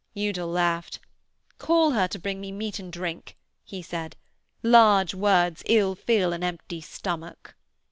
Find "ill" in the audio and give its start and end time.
5.67-5.93